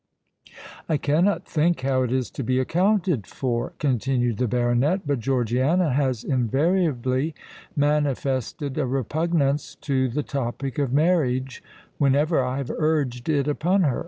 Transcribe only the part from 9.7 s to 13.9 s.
to the topic of marriage whenever I have urged it upon